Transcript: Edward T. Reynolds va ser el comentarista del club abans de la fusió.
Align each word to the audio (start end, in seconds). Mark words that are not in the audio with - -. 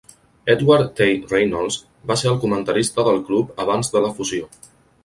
Edward 0.53 0.87
T. 0.99 1.09
Reynolds 1.33 1.77
va 2.13 2.17
ser 2.23 2.33
el 2.33 2.41
comentarista 2.47 3.07
del 3.11 3.23
club 3.31 3.57
abans 3.67 3.97
de 3.97 4.07
la 4.09 4.15
fusió. 4.23 4.53